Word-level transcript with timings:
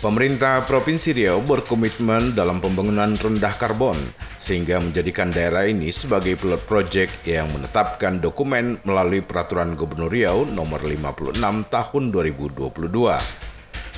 Pemerintah 0.00 0.64
Provinsi 0.64 1.12
Riau 1.12 1.44
berkomitmen 1.44 2.32
dalam 2.32 2.56
pembangunan 2.56 3.12
rendah 3.12 3.52
karbon 3.60 4.00
sehingga 4.40 4.80
menjadikan 4.80 5.28
daerah 5.28 5.68
ini 5.68 5.92
sebagai 5.92 6.40
pilot 6.40 6.64
project 6.64 7.20
yang 7.28 7.52
menetapkan 7.52 8.16
dokumen 8.16 8.80
melalui 8.88 9.20
Peraturan 9.20 9.76
Gubernur 9.76 10.08
Riau 10.08 10.48
nomor 10.48 10.80
56 10.80 11.36
tahun 11.68 12.02
2022. 12.16 12.80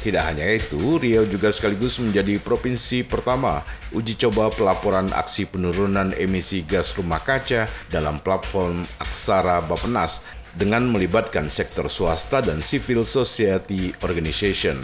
Tidak 0.03 0.25
hanya 0.27 0.43
itu, 0.51 0.99
Riau 0.99 1.23
juga 1.23 1.55
sekaligus 1.55 2.03
menjadi 2.03 2.43
provinsi 2.43 3.07
pertama 3.07 3.63
uji 3.95 4.19
coba 4.27 4.51
pelaporan 4.51 5.07
aksi 5.15 5.55
penurunan 5.55 6.11
emisi 6.19 6.67
gas 6.67 6.99
rumah 6.99 7.23
kaca 7.23 7.71
dalam 7.95 8.19
platform 8.19 8.83
Aksara 8.99 9.63
Bapenas 9.63 10.27
dengan 10.59 10.83
melibatkan 10.83 11.47
sektor 11.47 11.87
swasta 11.87 12.43
dan 12.43 12.59
civil 12.59 13.07
society 13.07 13.95
organization. 14.03 14.83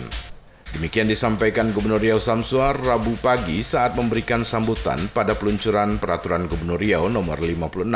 Demikian 0.68 1.08
disampaikan 1.08 1.72
Gubernur 1.72 1.96
Riau 1.96 2.20
Samsuar 2.20 2.76
Rabu 2.76 3.16
pagi 3.24 3.56
saat 3.64 3.96
memberikan 3.96 4.44
sambutan 4.44 5.00
pada 5.16 5.32
peluncuran 5.32 5.96
Peraturan 5.96 6.44
Gubernur 6.44 6.76
Riau 6.76 7.08
nomor 7.08 7.40
56 7.40 7.88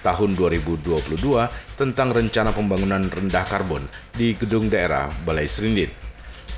tahun 0.00 0.30
2022 0.32 1.20
tentang 1.76 2.08
rencana 2.16 2.56
pembangunan 2.56 3.04
rendah 3.12 3.44
karbon 3.44 3.84
di 4.16 4.32
gedung 4.40 4.72
daerah 4.72 5.12
Balai 5.28 5.44
Serindit. 5.44 5.92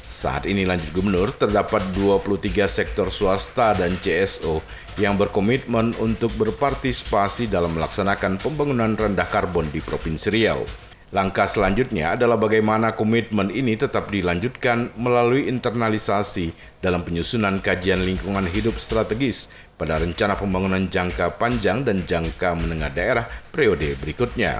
Saat 0.07 0.47
ini 0.47 0.63
lanjut 0.63 0.95
gubernur 0.95 1.35
terdapat 1.35 1.83
23 1.99 2.71
sektor 2.71 3.11
swasta 3.11 3.75
dan 3.75 3.99
CSO 3.99 4.63
yang 5.03 5.19
berkomitmen 5.19 5.99
untuk 5.99 6.31
berpartisipasi 6.39 7.51
dalam 7.51 7.75
melaksanakan 7.75 8.39
pembangunan 8.39 8.95
rendah 8.95 9.27
karbon 9.27 9.67
di 9.75 9.83
Provinsi 9.83 10.31
Riau. 10.31 10.86
Langkah 11.15 11.47
selanjutnya 11.47 12.19
adalah 12.19 12.35
bagaimana 12.35 12.99
komitmen 12.99 13.47
ini 13.55 13.79
tetap 13.79 14.11
dilanjutkan 14.11 14.91
melalui 14.99 15.47
internalisasi 15.47 16.51
dalam 16.83 17.07
penyusunan 17.07 17.63
kajian 17.63 18.03
lingkungan 18.03 18.43
hidup 18.51 18.75
strategis 18.83 19.55
pada 19.79 20.03
rencana 20.03 20.35
pembangunan 20.35 20.83
jangka 20.91 21.39
panjang 21.39 21.87
dan 21.87 22.03
jangka 22.03 22.59
menengah 22.59 22.91
daerah 22.91 23.23
periode 23.55 23.95
berikutnya. 24.03 24.59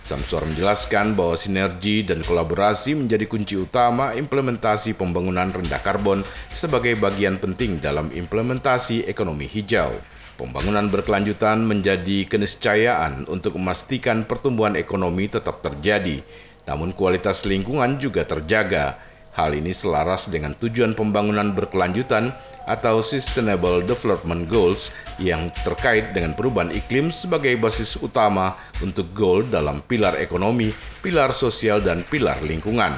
Samsuar 0.00 0.48
menjelaskan 0.48 1.12
bahwa 1.12 1.36
sinergi 1.36 2.06
dan 2.08 2.24
kolaborasi 2.24 2.96
menjadi 2.96 3.28
kunci 3.28 3.60
utama 3.60 4.16
implementasi 4.16 4.96
pembangunan 4.96 5.52
rendah 5.52 5.82
karbon 5.84 6.24
sebagai 6.48 6.96
bagian 6.96 7.36
penting 7.36 7.84
dalam 7.84 8.08
implementasi 8.14 9.04
ekonomi 9.04 9.44
hijau. 9.44 9.92
Pembangunan 10.36 10.92
berkelanjutan 10.92 11.64
menjadi 11.64 12.28
keniscayaan 12.28 13.24
untuk 13.24 13.56
memastikan 13.56 14.28
pertumbuhan 14.28 14.76
ekonomi 14.76 15.32
tetap 15.32 15.64
terjadi, 15.64 16.20
namun 16.68 16.92
kualitas 16.92 17.48
lingkungan 17.48 17.96
juga 17.96 18.28
terjaga. 18.28 19.00
Hal 19.32 19.56
ini 19.56 19.72
selaras 19.72 20.28
dengan 20.28 20.52
tujuan 20.52 20.92
pembangunan 20.92 21.56
berkelanjutan 21.56 22.36
atau 22.68 23.00
Sustainable 23.00 23.80
Development 23.80 24.44
Goals 24.44 24.92
yang 25.16 25.48
terkait 25.64 26.12
dengan 26.12 26.36
perubahan 26.36 26.68
iklim 26.68 27.08
sebagai 27.08 27.56
basis 27.56 27.96
utama 27.96 28.60
untuk 28.84 29.16
goal 29.16 29.40
dalam 29.48 29.80
pilar 29.88 30.20
ekonomi, 30.20 30.68
pilar 31.00 31.32
sosial, 31.32 31.80
dan 31.80 32.04
pilar 32.04 32.44
lingkungan. 32.44 32.92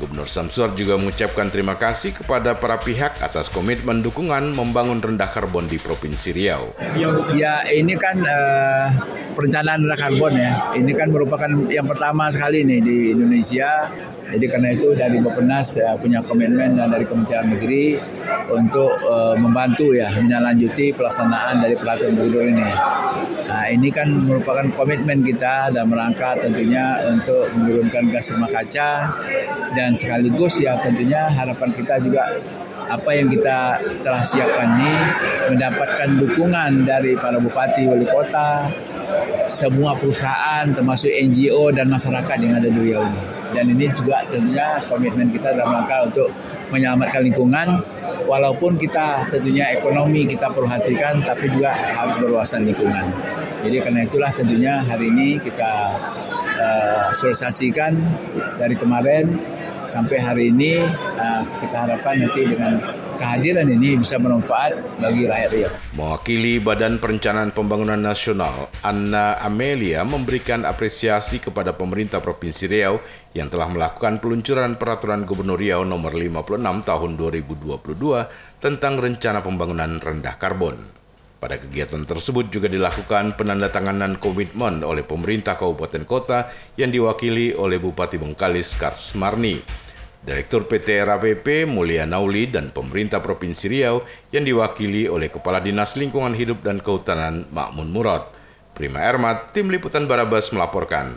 Gubernur 0.00 0.24
Samsuar 0.24 0.72
juga 0.72 0.96
mengucapkan 0.96 1.52
terima 1.52 1.76
kasih 1.76 2.16
kepada 2.16 2.56
para 2.56 2.80
pihak 2.80 3.20
atas 3.20 3.52
komitmen 3.52 4.00
dukungan 4.00 4.56
membangun 4.56 5.04
rendah 5.04 5.28
karbon 5.28 5.68
di 5.68 5.76
Provinsi 5.76 6.32
Riau. 6.32 6.72
Ya, 7.36 7.60
ini 7.68 7.92
kan 8.00 8.20
uh, 8.24 8.86
perencanaan 9.36 9.84
rendah 9.84 10.00
karbon 10.00 10.32
ya. 10.36 10.72
Ini 10.72 10.92
kan 10.96 11.12
merupakan 11.12 11.50
yang 11.68 11.84
pertama 11.84 12.32
sekali 12.32 12.64
nih 12.64 12.80
di 12.80 12.96
Indonesia. 13.12 13.92
Jadi 14.32 14.48
karena 14.48 14.72
itu 14.72 14.96
dari 14.96 15.20
Bapenas 15.20 15.76
ya, 15.76 15.92
punya 16.00 16.24
komitmen 16.24 16.72
dan 16.72 16.88
dari 16.88 17.04
Kementerian 17.04 17.52
Negeri 17.52 18.00
untuk 18.48 18.88
uh, 19.04 19.36
membantu 19.36 19.92
ya 19.92 20.08
menindaklanjuti 20.08 20.96
pelaksanaan 20.96 21.60
dari 21.60 21.76
peraturan 21.76 22.16
gubernur 22.16 22.48
ini. 22.48 22.70
Nah, 23.52 23.68
ini 23.68 23.92
kan 23.92 24.08
merupakan 24.08 24.64
komitmen 24.72 25.20
kita 25.20 25.68
dan 25.76 25.84
merangka 25.84 26.40
tentunya 26.40 27.04
untuk 27.04 27.52
menurunkan 27.52 28.08
gas 28.08 28.32
rumah 28.32 28.48
kaca 28.48 29.12
dan 29.76 29.92
sekaligus 29.92 30.56
ya 30.56 30.80
tentunya 30.80 31.28
harapan 31.28 31.68
kita 31.76 32.00
juga 32.00 32.32
apa 32.88 33.12
yang 33.12 33.28
kita 33.28 33.76
telah 34.00 34.24
siapkan 34.24 34.80
ini 34.80 34.96
mendapatkan 35.52 36.08
dukungan 36.16 36.88
dari 36.88 37.12
para 37.12 37.36
bupati 37.36 37.92
wali 37.92 38.08
kota, 38.08 38.72
semua 39.52 40.00
perusahaan 40.00 40.64
termasuk 40.72 41.12
NGO 41.12 41.76
dan 41.76 41.92
masyarakat 41.92 42.36
yang 42.40 42.56
ada 42.56 42.72
di 42.72 42.80
Riau 42.80 43.04
ini. 43.04 43.41
Dan 43.52 43.72
ini 43.72 43.86
juga 43.92 44.24
tentunya 44.26 44.80
komitmen 44.88 45.28
kita 45.30 45.52
dalam 45.54 45.84
rangka 45.84 45.96
untuk 46.08 46.28
menyelamatkan 46.72 47.22
lingkungan 47.22 47.68
walaupun 48.24 48.80
kita 48.80 49.28
tentunya 49.28 49.76
ekonomi 49.76 50.24
kita 50.24 50.48
perhatikan 50.48 51.20
tapi 51.20 51.52
juga 51.52 51.72
harus 51.72 52.16
berwawasan 52.16 52.64
lingkungan. 52.64 53.12
Jadi 53.62 53.76
karena 53.78 54.00
itulah 54.08 54.30
tentunya 54.32 54.80
hari 54.82 55.12
ini 55.12 55.36
kita 55.38 56.00
uh, 56.58 57.06
sosialisasikan 57.12 57.92
dari 58.56 58.74
kemarin 58.74 59.36
sampai 59.84 60.18
hari 60.18 60.44
ini 60.50 60.82
uh, 61.18 61.42
kita 61.60 61.76
harapkan 61.86 62.22
nanti 62.22 62.42
dengan 62.46 62.78
kehadiran 63.22 63.70
ini 63.70 64.02
bisa 64.02 64.18
bermanfaat 64.18 64.98
bagi 64.98 65.30
rakyat 65.30 65.50
Riau. 65.54 65.72
Mewakili 65.94 66.58
Badan 66.58 66.98
Perencanaan 66.98 67.54
Pembangunan 67.54 68.02
Nasional, 68.02 68.66
Anna 68.82 69.38
Amelia 69.38 70.02
memberikan 70.02 70.66
apresiasi 70.66 71.38
kepada 71.38 71.78
pemerintah 71.78 72.18
Provinsi 72.18 72.66
Riau 72.66 72.98
yang 73.38 73.46
telah 73.46 73.70
melakukan 73.70 74.18
peluncuran 74.18 74.74
Peraturan 74.74 75.22
Gubernur 75.22 75.54
Riau 75.54 75.86
nomor 75.86 76.18
56 76.18 76.58
tahun 76.82 77.10
2022 77.14 78.58
tentang 78.58 78.98
rencana 78.98 79.38
pembangunan 79.46 80.02
rendah 80.02 80.34
karbon. 80.34 81.02
Pada 81.42 81.58
kegiatan 81.58 82.06
tersebut 82.06 82.54
juga 82.54 82.70
dilakukan 82.70 83.34
penandatanganan 83.34 84.22
komitmen 84.22 84.78
oleh 84.86 85.02
pemerintah 85.02 85.58
kabupaten 85.58 86.06
kota 86.06 86.46
yang 86.78 86.94
diwakili 86.94 87.58
oleh 87.58 87.82
Bupati 87.82 88.14
Bengkalis 88.14 88.78
Kars 88.78 89.18
Marni, 89.18 89.58
Direktur 90.22 90.70
PT 90.70 91.02
RAPP 91.02 91.66
Mulia 91.66 92.06
Nauli 92.06 92.46
dan 92.46 92.70
pemerintah 92.70 93.18
Provinsi 93.18 93.66
Riau 93.66 94.06
yang 94.30 94.46
diwakili 94.46 95.10
oleh 95.10 95.26
Kepala 95.26 95.58
Dinas 95.58 95.98
Lingkungan 95.98 96.38
Hidup 96.38 96.62
dan 96.62 96.78
Kehutanan 96.78 97.50
Makmun 97.50 97.90
Murad. 97.90 98.30
Prima 98.70 99.02
Ermat, 99.02 99.50
Tim 99.50 99.66
Liputan 99.66 100.06
Barabas 100.06 100.54
melaporkan. 100.54 101.10